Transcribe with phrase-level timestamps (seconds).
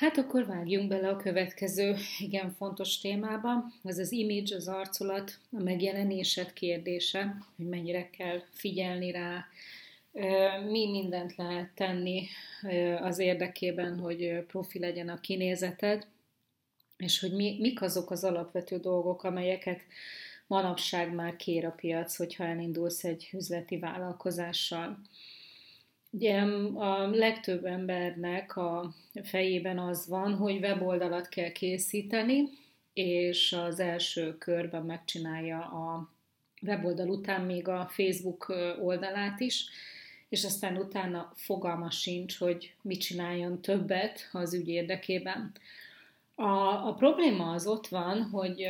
[0.00, 3.72] Hát akkor vágjunk bele a következő igen fontos témába.
[3.84, 9.46] Ez az image, az arculat, a megjelenésed kérdése, hogy mennyire kell figyelni rá,
[10.70, 12.26] mi mindent lehet tenni
[13.00, 16.06] az érdekében, hogy profi legyen a kinézeted,
[16.96, 19.80] és hogy mi, mik azok az alapvető dolgok, amelyeket
[20.46, 24.98] manapság már kér a piac, hogyha elindulsz egy üzleti vállalkozással.
[26.10, 26.40] Ugye
[26.74, 32.48] a legtöbb embernek a fejében az van, hogy weboldalat kell készíteni,
[32.92, 36.10] és az első körben megcsinálja a
[36.62, 39.68] weboldal után még a Facebook oldalát is,
[40.28, 45.52] és aztán utána fogalma sincs, hogy mit csináljon többet az ügy érdekében.
[46.34, 48.68] A, a probléma az ott van, hogy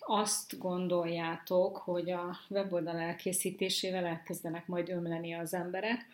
[0.00, 6.06] azt gondoljátok, hogy a weboldal elkészítésével elkezdenek majd ömleni az emberek,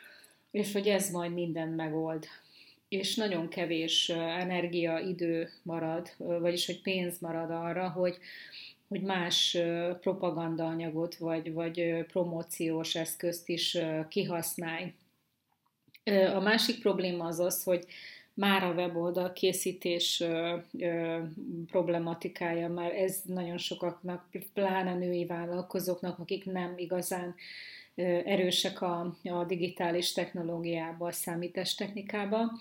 [0.50, 2.26] és hogy ez majd mindent megold.
[2.88, 8.18] És nagyon kevés energia, idő marad, vagyis hogy pénz marad arra, hogy,
[8.88, 9.58] hogy más
[10.00, 14.94] propagandaanyagot vagy, vagy promóciós eszközt is kihasználj.
[16.34, 17.86] A másik probléma az az, hogy
[18.34, 21.18] már a weboldal készítés ö,
[21.66, 27.34] problematikája, már ez nagyon sokaknak, pláne női vállalkozóknak, akik nem igazán
[28.24, 32.52] erősek a, a digitális technológiába, a számítástechnikába.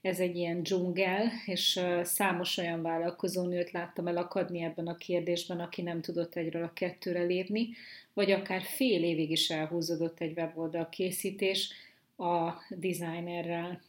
[0.00, 6.00] Ez egy ilyen dzsungel, és számos olyan vállalkozónőt láttam elakadni ebben a kérdésben, aki nem
[6.00, 7.68] tudott egyről a kettőre lépni,
[8.12, 11.72] vagy akár fél évig is elhúzódott egy weboldal készítés
[12.16, 13.80] a designerrel,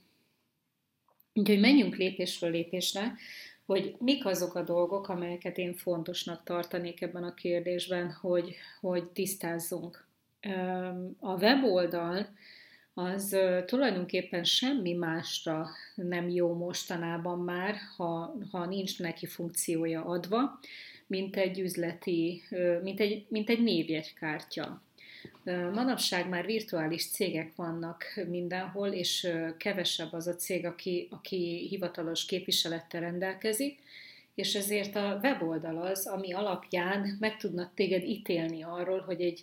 [1.33, 3.15] Úgyhogy menjünk lépésről lépésre,
[3.65, 10.05] hogy mik azok a dolgok, amelyeket én fontosnak tartanék ebben a kérdésben, hogy, hogy tisztázzunk.
[11.19, 12.27] A weboldal
[12.93, 20.59] az tulajdonképpen semmi másra nem jó mostanában már, ha, ha nincs neki funkciója adva,
[21.07, 22.43] mint egy üzleti,
[22.81, 24.81] mint egy, mint egy névjegykártya.
[25.73, 29.27] Manapság már virtuális cégek vannak mindenhol, és
[29.57, 33.79] kevesebb az a cég, aki, aki hivatalos képviselettel rendelkezik,
[34.35, 39.41] és ezért a weboldal az, ami alapján meg tudnak téged ítélni arról, hogy egy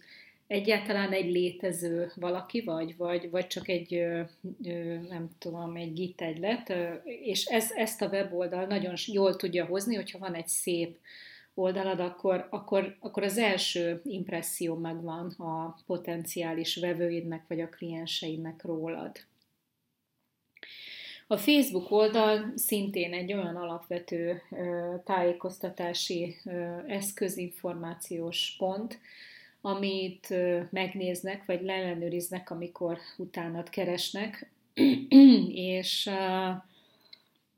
[0.49, 4.07] egyáltalán egy létező valaki vagy, vagy, vagy csak egy,
[5.09, 6.73] nem tudom, egy git egylet,
[7.05, 10.99] és ez, ezt a weboldal nagyon jól tudja hozni, hogyha van egy szép
[11.55, 19.17] oldalad, akkor, akkor, akkor az első impresszió megvan a potenciális vevőidnek vagy a klienseidnek rólad.
[21.27, 24.43] A Facebook oldal szintén egy olyan alapvető
[25.05, 26.37] tájékoztatási
[26.87, 28.99] eszközinformációs pont,
[29.69, 30.35] amit
[30.71, 34.51] megnéznek, vagy leellenőriznek, amikor utánat keresnek,
[35.75, 36.11] és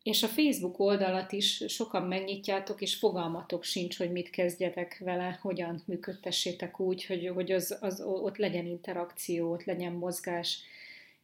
[0.03, 5.83] és a Facebook oldalat is sokan megnyitjátok, és fogalmatok sincs, hogy mit kezdjetek vele, hogyan
[5.85, 10.63] működtessétek úgy, hogy, hogy az, az, ott legyen interakció, ott legyen mozgás.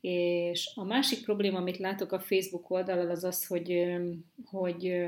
[0.08, 3.94] És a másik probléma, amit látok a Facebook oldalon, az az, hogy,
[4.44, 5.06] hogy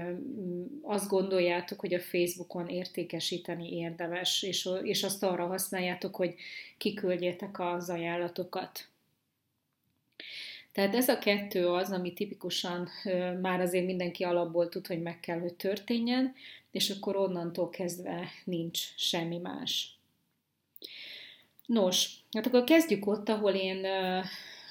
[0.82, 6.34] azt gondoljátok, hogy a Facebookon értékesíteni érdemes, és, és azt arra használjátok, hogy
[6.78, 8.88] kiküldjétek az ajánlatokat.
[10.72, 12.88] Tehát ez a kettő az, ami tipikusan
[13.40, 16.34] már azért mindenki alapból tud, hogy meg kell, hogy történjen,
[16.70, 19.98] és akkor onnantól kezdve nincs semmi más.
[21.66, 23.86] Nos, hát akkor kezdjük ott, ahol én,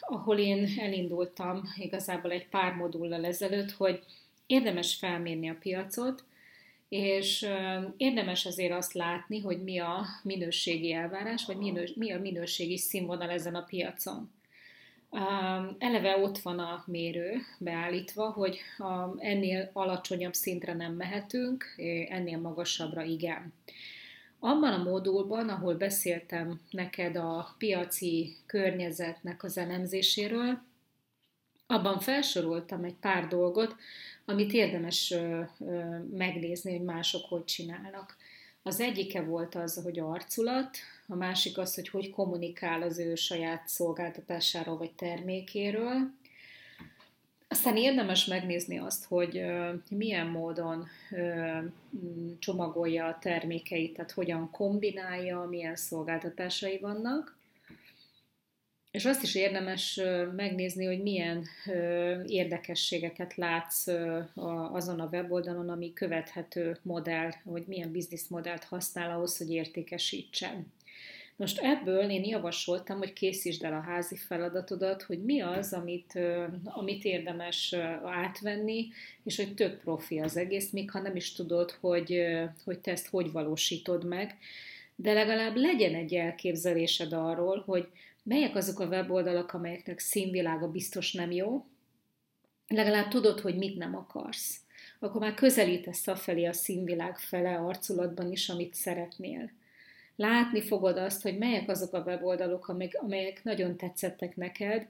[0.09, 4.03] ahol én elindultam igazából egy pár modullal ezelőtt, hogy
[4.45, 6.23] érdemes felmérni a piacot,
[6.90, 7.47] és
[7.97, 11.57] érdemes azért azt látni, hogy mi a minőségi elvárás, vagy
[11.95, 14.31] mi a minőségi színvonal ezen a piacon.
[15.78, 18.59] Eleve ott van a mérő beállítva, hogy
[19.18, 21.66] ennél alacsonyabb szintre nem mehetünk,
[22.09, 23.53] ennél magasabbra igen.
[24.40, 30.62] Abban a modulban, ahol beszéltem neked a piaci környezetnek az elemzéséről,
[31.68, 33.75] abban felsoroltam egy pár dolgot,
[34.25, 35.13] amit érdemes
[36.12, 38.18] megnézni, hogy mások hogy csinálnak.
[38.63, 43.68] Az egyike volt az, hogy arculat, a másik az, hogy hogy kommunikál az ő saját
[43.68, 46.12] szolgáltatásáról vagy termékéről.
[47.50, 49.46] Aztán érdemes megnézni azt, hogy
[49.90, 50.88] milyen módon
[52.40, 57.38] csomagolja a termékeit, tehát hogyan kombinálja, milyen szolgáltatásai vannak.
[58.92, 60.02] És azt is érdemes
[60.36, 61.46] megnézni, hogy milyen
[62.26, 63.88] érdekességeket látsz
[64.72, 70.74] azon a weboldalon, ami követhető modell, hogy milyen bizniszmodellt használ ahhoz, hogy értékesítsen.
[71.38, 76.19] Most ebből én javasoltam, hogy készítsd el a házi feladatodat, hogy mi az, amit,
[76.63, 77.74] amit érdemes
[78.04, 78.88] átvenni,
[79.24, 82.24] és hogy tök profi az egész, még ha nem is tudod, hogy,
[82.66, 84.38] hogy te ezt hogy valósítod meg,
[84.95, 87.88] de legalább legyen egy elképzelésed arról, hogy
[88.24, 91.66] melyek azok a weboldalak, amelyeknek színvilága biztos nem jó,
[92.68, 94.60] legalább tudod, hogy mit nem akarsz.
[95.00, 99.51] Akkor már közelítesz felé a színvilág fele arculatban is, amit szeretnél.
[100.18, 104.88] Látni fogod azt, hogy melyek azok a weboldalok, amelyek nagyon tetszettek neked,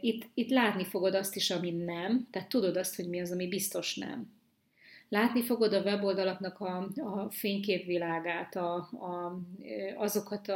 [0.00, 3.48] itt, itt látni fogod azt is, ami nem, tehát tudod azt, hogy mi az, ami
[3.48, 4.30] biztos nem.
[5.08, 9.40] Látni fogod a weboldalaknak a, a fényképvilágát, a, a,
[9.96, 10.48] azokat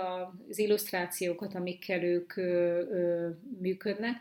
[0.48, 3.28] az illusztrációkat, amikkel ők ö, ö,
[3.60, 4.16] működnek,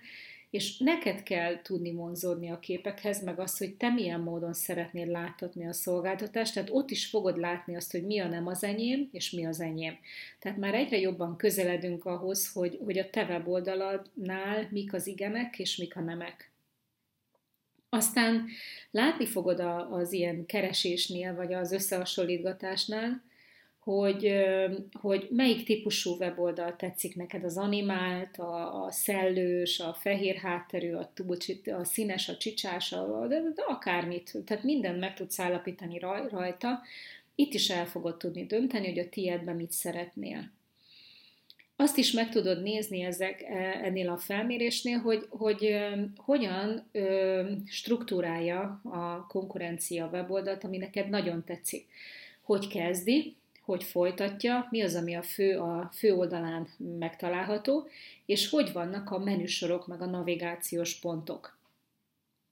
[0.56, 5.68] és neked kell tudni vonzódni a képekhez, meg azt, hogy te milyen módon szeretnél láthatni
[5.68, 9.31] a szolgáltatást, tehát ott is fogod látni azt, hogy mi a nem az enyém, és
[9.31, 9.98] mi az enyém.
[10.40, 15.78] Tehát már egyre jobban közeledünk ahhoz, hogy, hogy a te weboldaladnál mik az igenek, és
[15.78, 16.52] mik a nemek.
[17.90, 18.48] Aztán
[18.92, 19.60] látni fogod
[19.92, 23.24] az ilyen keresésnél, vagy az összehasonlítgatásnál,
[23.86, 24.34] hogy,
[25.02, 31.12] hogy melyik típusú weboldal tetszik neked, az animált, a, a szellős, a fehér hátterű, a,
[31.72, 36.00] a színes, a csicsás, a, de, de akármit, tehát mindent meg tudsz állapítani
[36.30, 36.82] rajta,
[37.36, 40.52] itt is el fogod tudni dönteni, hogy a tiédben mit szeretnél.
[41.76, 45.78] Azt is meg tudod nézni ezek, e, ennél a felmérésnél, hogy, hogy
[46.16, 46.90] hogyan
[47.66, 51.88] struktúrálja a konkurencia weboldalt, ami neked nagyon tetszik.
[52.42, 56.67] Hogy kezdi, hogy folytatja, mi az, ami a fő, a fő oldalán
[57.00, 57.88] megtalálható,
[58.25, 61.57] és hogy vannak a menüsorok, meg a navigációs pontok.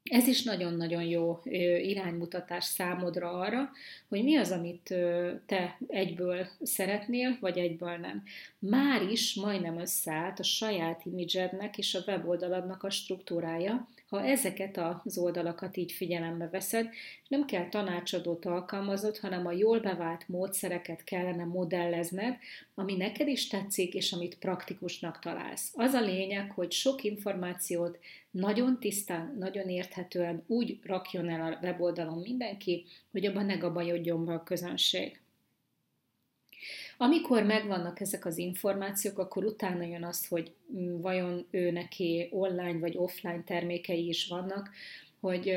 [0.03, 1.39] Ez is nagyon-nagyon jó
[1.81, 3.71] iránymutatás számodra arra,
[4.09, 4.95] hogy mi az, amit
[5.45, 8.23] te egyből szeretnél, vagy egyből nem.
[8.59, 15.17] Már is majdnem összeállt a saját imidzsednek és a weboldaladnak a struktúrája, ha ezeket az
[15.17, 16.89] oldalakat így figyelembe veszed,
[17.27, 22.37] nem kell tanácsadót alkalmazott, hanem a jól bevált módszereket kellene modellezned,
[22.75, 25.71] ami neked is tetszik, és amit praktikusnak találsz.
[25.75, 27.99] Az a lényeg, hogy sok információt
[28.31, 34.33] nagyon tisztán, nagyon érthetően úgy rakjon el a weboldalon mindenki, hogy abban ne gabajodjon be
[34.33, 35.22] a közönség.
[36.97, 40.51] Amikor megvannak ezek az információk, akkor utána jön az, hogy
[41.01, 44.69] vajon ő neki online vagy offline termékei is vannak,
[45.23, 45.55] hogy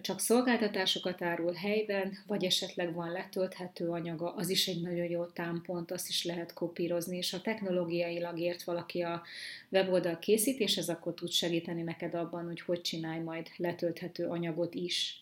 [0.00, 5.90] csak szolgáltatásokat árul helyben, vagy esetleg van letölthető anyaga, az is egy nagyon jó támpont,
[5.90, 9.22] azt is lehet kopírozni, és ha technológiailag ért valaki a
[9.68, 15.19] weboldal készítéshez, akkor tud segíteni neked abban, hogy hogy csinálj majd letölthető anyagot is.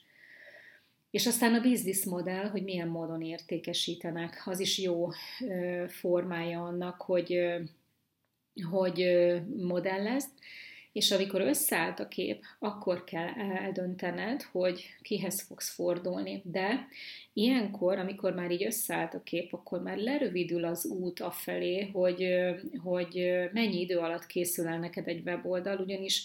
[1.10, 5.08] És aztán a business modell, hogy milyen módon értékesítenek, az is jó
[5.88, 7.38] formája annak, hogy,
[8.70, 9.05] hogy
[9.56, 10.31] modellezt,
[10.93, 16.43] és amikor összeállt a kép, akkor kell eldöntened, hogy kihez fogsz fordulni.
[16.44, 16.88] De
[17.32, 22.28] ilyenkor, amikor már így összeállt a kép, akkor már lerövidül az út afelé, hogy,
[22.82, 26.22] hogy mennyi idő alatt készül el neked egy weboldal, ugyanis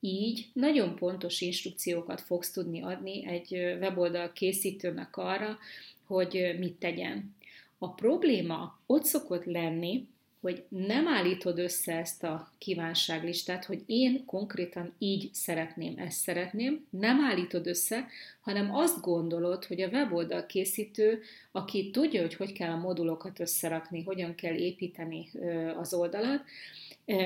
[0.00, 5.58] így nagyon pontos instrukciókat fogsz tudni adni egy weboldal készítőnek arra,
[6.06, 7.34] hogy mit tegyen.
[7.78, 10.06] A probléma ott szokott lenni,
[10.40, 17.20] hogy nem állítod össze ezt a kívánságlistát, hogy én konkrétan így szeretném, ezt szeretném, nem
[17.20, 18.06] állítod össze,
[18.40, 21.22] hanem azt gondolod, hogy a weboldal készítő,
[21.52, 25.30] aki tudja, hogy hogy kell a modulokat összerakni, hogyan kell építeni
[25.78, 26.44] az oldalat,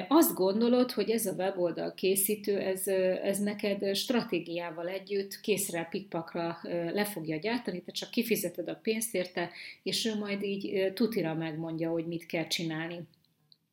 [0.08, 2.86] azt gondolod, hogy ez a weboldal készítő, ez,
[3.22, 6.58] ez neked stratégiával együtt készre pikpakra
[6.92, 9.50] le fogja gyártani, te csak kifizeted a pénzt érte,
[9.82, 13.00] és ő majd így tutira megmondja, hogy mit kell csinálni.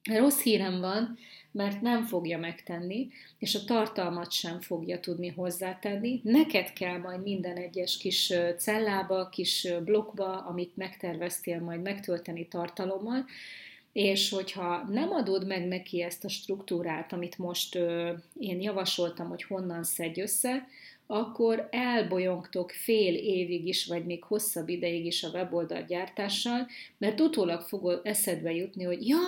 [0.04, 1.18] Rossz hírem van,
[1.52, 3.08] mert nem fogja megtenni,
[3.40, 6.22] és a tartalmat sem fogja tudni hozzátenni.
[6.24, 13.26] Neked kell majd minden egyes kis cellába, kis blokkba, amit megterveztél, majd megtölteni tartalommal,
[13.98, 19.44] és hogyha nem adod meg neki ezt a struktúrát, amit most ö, én javasoltam, hogy
[19.44, 20.68] honnan szedj össze,
[21.08, 27.62] akkor elbolyongtok fél évig is, vagy még hosszabb ideig is a weboldal gyártással, mert utólag
[27.62, 29.20] fog eszedbe jutni, hogy ja,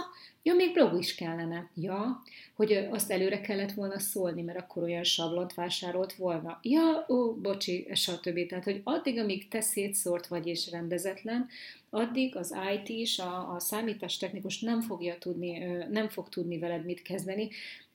[0.44, 1.70] Ja, még blog is kellene.
[1.76, 2.24] Ja,
[2.56, 6.60] hogy azt előre kellett volna szólni, mert akkor olyan sablont vásárolt volna.
[6.62, 8.48] Ja, ó, bocsi, stb.
[8.48, 11.48] Tehát, hogy addig, amíg te szétszórt vagy és rendezetlen,
[11.90, 15.58] addig az IT is, a, a számítástechnikus nem fogja tudni,
[15.90, 17.50] nem fog tudni veled mit kezdeni,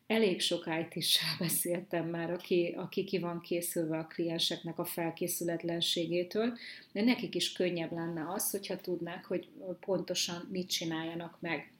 [0.06, 1.04] elég sok it
[1.38, 6.58] beszéltem már, aki, aki ki van készülve a klienseknek a felkészületlenségétől,
[6.92, 9.48] de nekik is könnyebb lenne az, hogyha tudnák, hogy
[9.80, 11.72] pontosan mit csináljanak meg.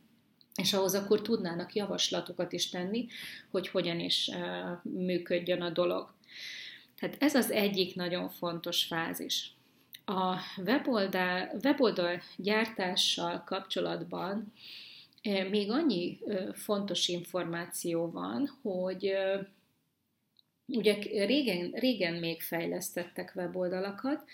[0.55, 3.07] És ahhoz akkor tudnának javaslatokat is tenni,
[3.51, 4.31] hogy hogyan is
[4.83, 6.13] működjön a dolog.
[6.99, 9.53] Tehát ez az egyik nagyon fontos fázis.
[10.05, 14.53] A weboldal, weboldal gyártással kapcsolatban
[15.51, 16.19] még annyi
[16.53, 19.13] fontos információ van, hogy
[20.67, 24.25] ugye régen, régen még fejlesztettek weboldalakat,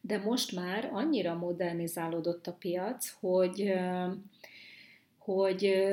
[0.00, 3.72] de most már annyira modernizálódott a piac, hogy,
[5.18, 5.92] hogy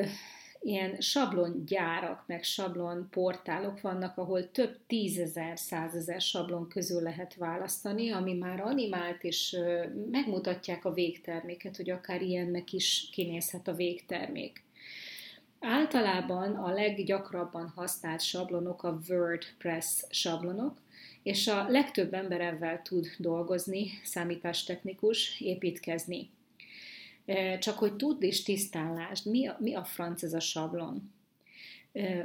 [0.62, 8.34] ilyen sablongyárak, meg sablon portálok vannak, ahol több tízezer, százezer sablon közül lehet választani, ami
[8.34, 9.58] már animált, és
[10.12, 14.64] megmutatják a végterméket, hogy akár ilyennek is kinézhet a végtermék.
[15.60, 20.78] Általában a leggyakrabban használt sablonok a WordPress sablonok,
[21.24, 26.30] és a legtöbb ember ebben tud dolgozni, számítástechnikus, építkezni.
[27.60, 31.14] Csak hogy tudd és tisztálásd, mi a, mi a franc ez a sablon.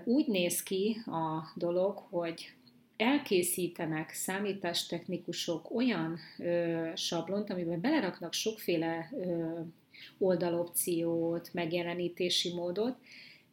[0.05, 2.57] Úgy néz ki a dolog, hogy
[2.97, 9.61] elkészítenek számítástechnikusok olyan ö, sablont, amiben beleraknak sokféle ö,
[10.19, 12.97] oldalopciót, megjelenítési módot,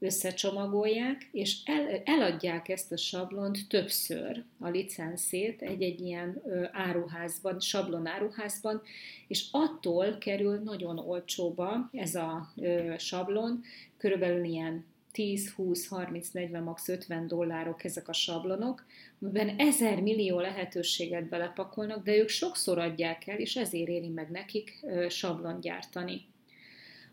[0.04, 6.42] összecsomagolják, és el, eladják ezt a sablont többször, a licenszét egy-egy ilyen
[6.72, 8.82] áruházban, sablon áruházban,
[9.28, 12.54] és attól kerül nagyon olcsóba ez a
[12.98, 13.64] sablon,
[13.98, 18.86] körülbelül ilyen 10, 20, 30, 40, max 50 dollárok ezek a sablonok,
[19.22, 24.86] amiben ezer millió lehetőséget belepakolnak, de ők sokszor adják el, és ezért éri meg nekik
[25.10, 26.26] sablon gyártani.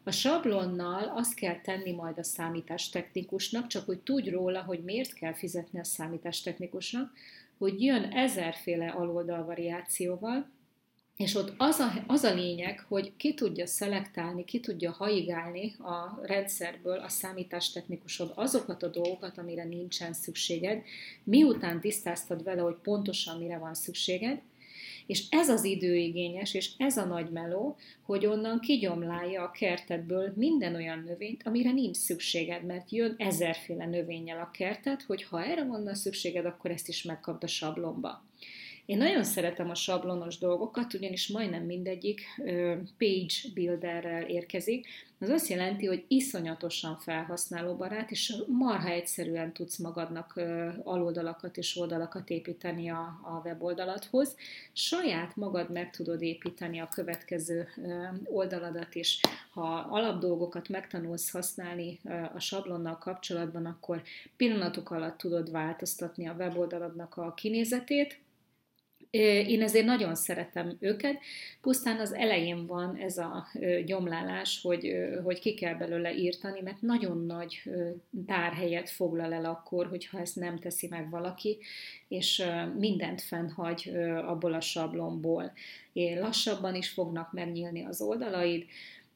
[0.05, 5.35] A sablonnal azt kell tenni majd a számítástechnikusnak, csak hogy tudj róla, hogy miért kell
[5.35, 7.13] fizetni a számítástechnikusnak,
[7.59, 10.47] hogy jön ezerféle aloldal variációval,
[11.17, 16.21] és ott az a, az a lényeg, hogy ki tudja szelektálni, ki tudja haigálni a
[16.23, 20.83] rendszerből a számítástechnikusod azokat a dolgokat, amire nincsen szükséged,
[21.25, 24.41] miután tisztáztad vele, hogy pontosan mire van szükséged,
[25.11, 30.75] és ez az időigényes, és ez a nagy meló, hogy onnan kigyomlálja a kertedből minden
[30.75, 35.95] olyan növényt, amire nincs szükséged, mert jön ezerféle növényel a kertet, hogy ha erre van
[35.95, 38.25] szükséged, akkor ezt is megkapd a sablomba.
[38.87, 42.21] Én nagyon szeretem a sablonos dolgokat, ugyanis majdnem mindegyik
[42.99, 44.87] page builderrel érkezik.
[45.23, 50.41] Az azt jelenti, hogy iszonyatosan felhasználóbarát, és marha egyszerűen tudsz magadnak
[50.83, 54.37] aloldalakat és oldalakat építeni a, a weboldalathoz.
[54.73, 57.69] Saját magad meg tudod építeni a következő
[58.25, 59.21] oldaladat is.
[59.53, 62.01] Ha alapdolgokat megtanulsz használni
[62.35, 64.03] a sablonnal kapcsolatban, akkor
[64.37, 68.19] pillanatok alatt tudod változtatni a weboldaladnak a kinézetét,
[69.11, 71.19] én ezért nagyon szeretem őket,
[71.61, 73.47] pusztán az elején van ez a
[73.85, 74.93] gyomlálás, hogy,
[75.25, 77.63] hogy ki kell belőle írtani, mert nagyon nagy
[78.27, 81.59] tárhelyet foglal el akkor, hogyha ezt nem teszi meg valaki,
[82.09, 82.45] és
[82.79, 83.93] mindent fennhagy
[84.27, 85.53] abból a sablonból.
[85.93, 88.65] Lassabban is fognak megnyílni az oldalaid,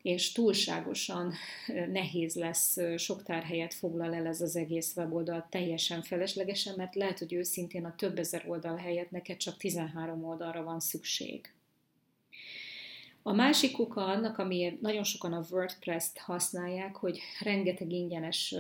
[0.05, 1.33] és túlságosan
[1.93, 7.33] nehéz lesz, sok tárhelyet foglal el ez az egész weboldal teljesen feleslegesen, mert lehet, hogy
[7.33, 11.53] őszintén a több ezer oldal helyett neked csak 13 oldalra van szükség.
[13.23, 18.55] A másik oka annak, amiért nagyon sokan a WordPress-t használják, hogy rengeteg ingyenes,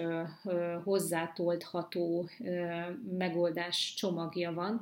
[0.85, 2.29] hozzátoldható
[3.19, 4.81] megoldás csomagja van,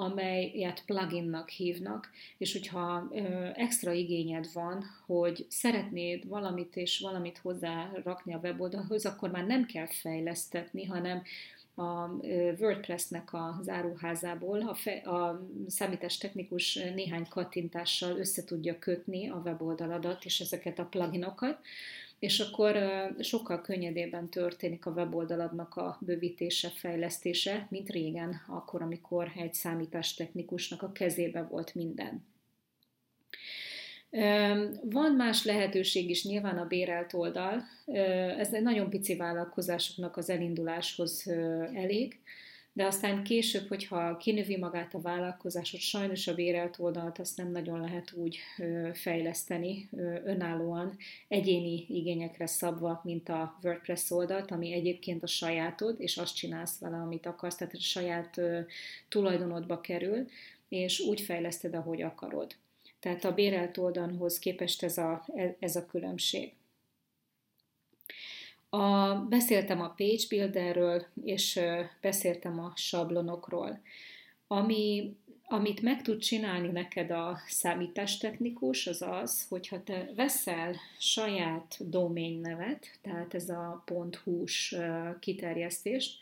[0.00, 8.34] amelyet pluginnak hívnak, és hogyha ö, extra igényed van, hogy szeretnéd valamit és valamit hozzárakni
[8.34, 11.22] a weboldalhoz, akkor már nem kell fejlesztetni, hanem
[11.74, 12.08] a
[12.58, 15.40] WordPress-nek a záróházából a, fe, a
[16.20, 21.58] technikus néhány kattintással össze tudja kötni a weboldaladat és ezeket a pluginokat,
[22.20, 22.78] és akkor
[23.20, 30.92] sokkal könnyedében történik a weboldaladnak a bővítése, fejlesztése, mint régen, akkor, amikor egy számítástechnikusnak a
[30.92, 32.24] kezébe volt minden.
[34.82, 37.62] Van más lehetőség is, nyilván a bérelt oldal.
[38.38, 41.28] Ez egy nagyon pici vállalkozásoknak az elinduláshoz
[41.74, 42.20] elég,
[42.80, 47.80] de aztán később, hogyha kinövi magát a vállalkozásot, sajnos a bérelt oldalt azt nem nagyon
[47.80, 48.38] lehet úgy
[48.92, 49.88] fejleszteni
[50.24, 50.96] önállóan,
[51.28, 56.96] egyéni igényekre szabva, mint a WordPress oldalt, ami egyébként a sajátod, és azt csinálsz vele,
[56.96, 58.40] amit akarsz, tehát a saját
[59.08, 60.28] tulajdonodba kerül,
[60.68, 62.54] és úgy fejleszted, ahogy akarod.
[63.00, 65.26] Tehát a bérelt oldalhoz képest ez a,
[65.58, 66.52] ez a különbség.
[68.70, 71.60] A, beszéltem a page builderről, és
[72.00, 73.80] beszéltem a sablonokról.
[74.46, 82.40] Ami, amit meg tud csinálni neked a számítástechnikus, az az, hogyha te veszel saját domain
[82.40, 83.84] nevet, tehát ez a
[84.24, 84.76] .hu-s
[85.20, 86.20] kiterjesztést,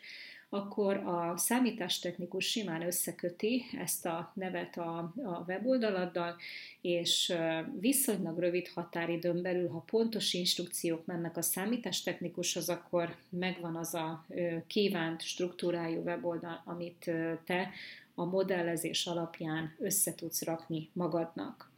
[0.49, 6.35] akkor a számítástechnikus simán összeköti ezt a nevet a, a weboldaladdal,
[6.81, 7.33] és
[7.79, 14.25] viszonylag rövid határidőn belül, ha pontos instrukciók mennek a számítástechnikushoz, akkor megvan az a
[14.67, 17.11] kívánt struktúrájú weboldal, amit
[17.45, 17.69] te
[18.15, 21.71] a modellezés alapján össze tudsz rakni magadnak.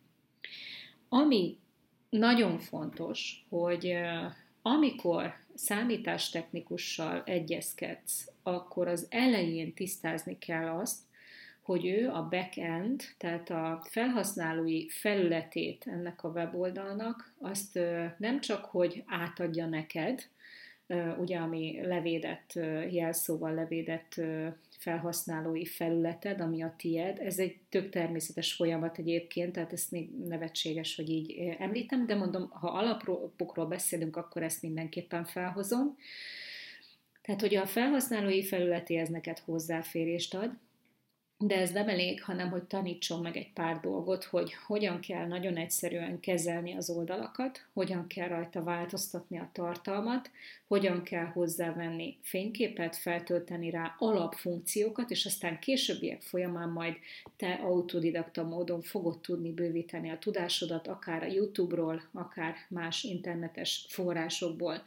[1.09, 1.57] Ami
[2.09, 3.93] nagyon fontos, hogy
[4.61, 10.99] amikor számítástechnikussal egyezkedsz, akkor az elején tisztázni kell azt,
[11.61, 17.79] hogy ő a backend, tehát a felhasználói felületét ennek a weboldalnak, azt
[18.17, 20.29] nem csak, hogy átadja neked,
[21.19, 22.53] ugye ami levédett
[22.89, 24.21] jelszóval levédett
[24.77, 27.19] felhasználói felületed, ami a tied.
[27.19, 32.49] Ez egy tök természetes folyamat egyébként, tehát ezt még nevetséges, hogy így említem, de mondom,
[32.49, 35.97] ha alapokról beszélünk, akkor ezt mindenképpen felhozom.
[37.21, 40.51] Tehát, hogy a felhasználói felületéhez neked hozzáférést ad,
[41.41, 45.57] de ez nem elég, hanem hogy tanítson meg egy pár dolgot, hogy hogyan kell nagyon
[45.57, 50.31] egyszerűen kezelni az oldalakat, hogyan kell rajta változtatni a tartalmat,
[50.67, 56.95] hogyan kell hozzávenni fényképet, feltölteni rá alapfunkciókat, és aztán későbbiek folyamán majd
[57.37, 64.83] te autodidakta módon fogod tudni bővíteni a tudásodat, akár a YouTube-ról, akár más internetes forrásokból.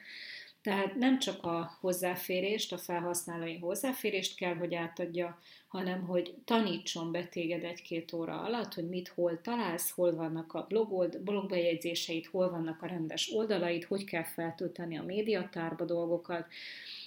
[0.64, 7.24] Tehát nem csak a hozzáférést, a felhasználói hozzáférést kell, hogy átadja, hanem hogy tanítson be
[7.24, 12.82] téged egy-két óra alatt, hogy mit hol találsz, hol vannak a blogold, blogbejegyzéseid, hol vannak
[12.82, 16.46] a rendes oldalaid, hogy kell feltölteni a médiatárba dolgokat,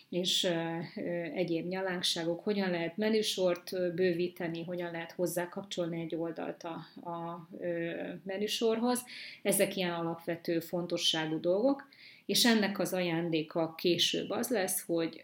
[0.10, 0.44] és
[1.34, 7.48] egyéb nyalánkságok, hogyan lehet menüsort bővíteni, hogyan lehet hozzákapcsolni egy oldalt a, a
[8.24, 9.04] menüsorhoz.
[9.42, 11.88] Ezek ilyen alapvető fontosságú dolgok,
[12.26, 15.24] és ennek az ajándéka később az lesz, hogy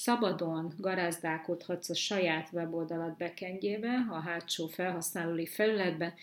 [0.00, 6.14] szabadon garázdálkodhatsz a saját weboldalad bekendjébe, a hátsó felhasználói felületbe,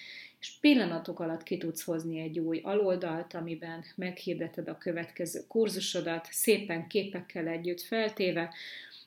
[0.41, 6.87] és pillanatok alatt ki tudsz hozni egy új aloldalt, amiben meghirdeted a következő kurzusodat, szépen
[6.87, 8.53] képekkel együtt feltéve.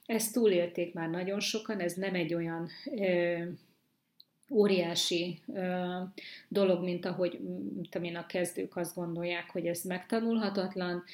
[0.07, 3.43] Ezt túlélték már nagyon sokan, ez nem egy olyan ö,
[4.51, 5.99] óriási ö,
[6.49, 7.39] dolog, mint ahogy
[7.75, 11.05] mint amin a kezdők azt gondolják, hogy ez megtanulhatatlan.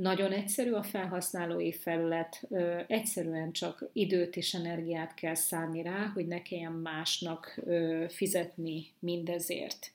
[0.00, 2.46] Nagyon egyszerű a felhasználói felület,
[2.86, 7.60] egyszerűen csak időt és energiát kell szállni rá, hogy ne kelljen másnak
[8.08, 9.92] fizetni mindezért.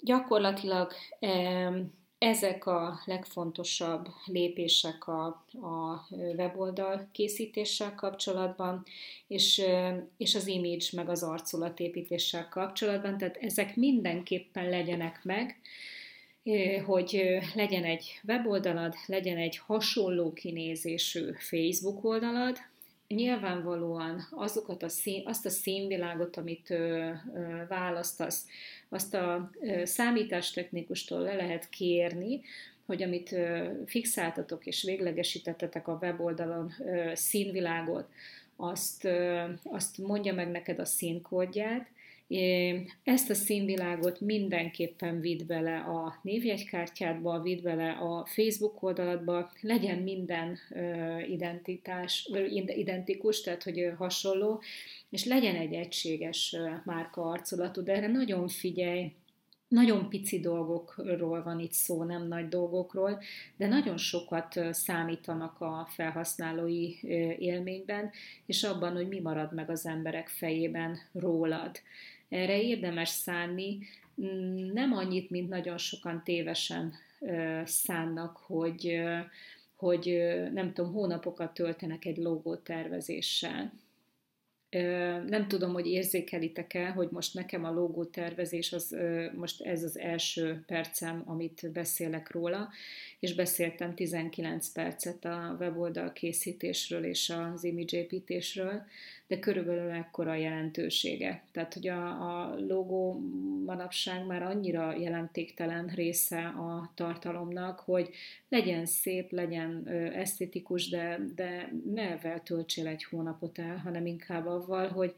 [0.00, 0.92] Gyakorlatilag
[2.18, 8.84] ezek a legfontosabb lépések a, a weboldal készítéssel kapcsolatban,
[9.26, 9.62] és,
[10.16, 15.60] és az image meg az arculatépítéssel kapcsolatban, tehát ezek mindenképpen legyenek meg,
[16.84, 22.56] hogy legyen egy weboldalad, legyen egy hasonló kinézésű Facebook oldalad,
[23.08, 26.74] nyilvánvalóan azokat a szín, azt a színvilágot, amit
[27.68, 28.46] választasz,
[28.88, 32.40] azt a ö, számítástechnikustól le lehet kérni,
[32.86, 33.36] hogy amit
[33.86, 36.72] fixáltatok és véglegesítettetek a weboldalon
[37.12, 38.08] színvilágot,
[38.56, 39.08] azt,
[39.62, 41.86] azt mondja meg neked a színkódját,
[43.02, 50.58] ezt a színvilágot mindenképpen vidd bele a névjegykártyádba, vidd bele a Facebook oldaladba, legyen minden
[51.28, 52.30] identitás,
[52.66, 54.62] identikus, tehát hogy hasonló,
[55.10, 59.12] és legyen egy egységes márka arculatú, de erre nagyon figyelj,
[59.68, 63.22] nagyon pici dolgokról van itt szó, nem nagy dolgokról,
[63.56, 66.94] de nagyon sokat számítanak a felhasználói
[67.38, 68.10] élményben,
[68.46, 71.80] és abban, hogy mi marad meg az emberek fejében rólad.
[72.28, 73.78] Erre érdemes szánni,
[74.72, 76.92] nem annyit, mint nagyon sokan tévesen
[77.64, 79.00] szánnak, hogy,
[79.76, 83.72] hogy nem tudom, hónapokat töltenek egy logótervezéssel.
[85.26, 88.96] Nem tudom, hogy érzékelitek-e, hogy most nekem a logó tervezés, az,
[89.36, 92.70] most ez az első percem, amit beszélek róla,
[93.18, 98.86] és beszéltem 19 percet a weboldal készítésről és az image építésről,
[99.34, 101.42] de körülbelül ekkora jelentősége.
[101.52, 103.20] Tehát, hogy a, a logó
[103.64, 108.10] manapság már annyira jelentéktelen része a tartalomnak, hogy
[108.48, 114.88] legyen szép, legyen esztétikus, de, de ne ezzel töltsél egy hónapot el, hanem inkább avval,
[114.88, 115.14] hogy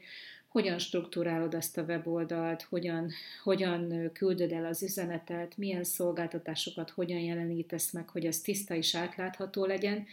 [0.47, 3.11] hogyan struktúrálod ezt a weboldalt, hogyan,
[3.43, 9.65] hogyan küldöd el az üzenetet, milyen szolgáltatásokat hogyan jelenítesz meg, hogy ez tiszta és átlátható
[9.65, 10.05] legyen,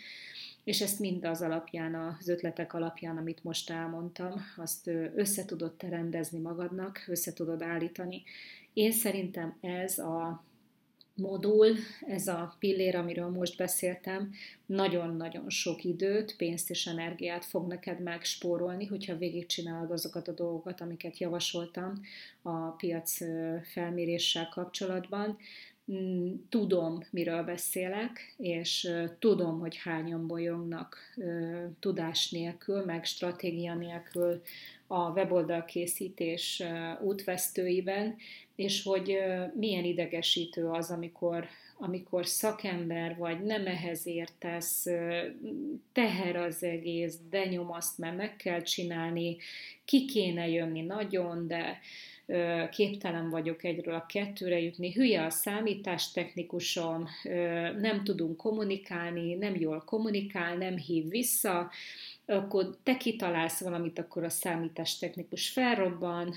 [0.64, 6.38] és ezt mind az alapján, az ötletek alapján, amit most elmondtam, azt össze tudod rendezni
[6.38, 8.22] magadnak, össze tudod állítani.
[8.72, 10.44] Én szerintem ez a
[11.14, 14.30] modul, ez a pillér, amiről most beszéltem,
[14.66, 21.18] nagyon-nagyon sok időt, pénzt és energiát fog neked megspórolni, hogyha végigcsinálod azokat a dolgokat, amiket
[21.18, 22.00] javasoltam
[22.42, 23.16] a piac
[23.72, 25.38] felméréssel kapcsolatban.
[25.92, 30.96] Mm, tudom, miről beszélek, és tudom, hogy hányan bolyongnak
[31.80, 34.42] tudás nélkül, meg stratégia nélkül
[34.86, 36.62] a weboldal készítés
[37.00, 38.16] útvesztőiben,
[38.54, 39.16] és hogy
[39.54, 41.46] milyen idegesítő az, amikor,
[41.78, 44.86] amikor szakember vagy, nem ehhez értesz,
[45.92, 49.36] teher az egész, de nyomaszt, mert meg kell csinálni,
[49.84, 51.80] ki kéne jönni nagyon, de
[52.70, 57.08] képtelen vagyok egyről a kettőre jutni, hülye a számítástechnikusom,
[57.80, 61.70] nem tudunk kommunikálni, nem jól kommunikál, nem hív vissza,
[62.26, 66.34] akkor te kitalálsz valamit, akkor a számítástechnikus felrobban,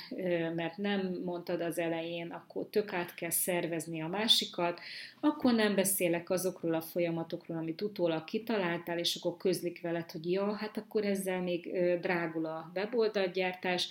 [0.55, 4.79] mert nem mondtad az elején, akkor tök át kell szervezni a másikat,
[5.19, 10.53] akkor nem beszélek azokról a folyamatokról, amit utólag kitaláltál, és akkor közlik veled, hogy ja,
[10.53, 11.69] hát akkor ezzel még
[12.01, 13.89] drágul a weboldalgyártás,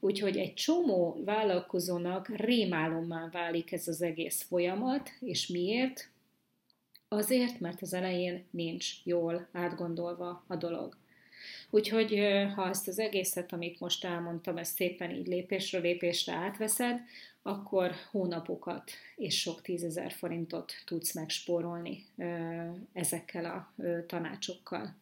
[0.00, 6.10] Úgyhogy egy csomó vállalkozónak rémálommá válik ez az egész folyamat, és miért?
[7.08, 10.96] Azért, mert az elején nincs jól átgondolva a dolog.
[11.70, 12.18] Úgyhogy
[12.54, 17.00] ha ezt az egészet, amit most elmondtam, ezt szépen így lépésről lépésre átveszed,
[17.42, 22.06] akkor hónapokat és sok tízezer forintot tudsz megspórolni
[22.92, 24.94] ezekkel a tanácsokkal.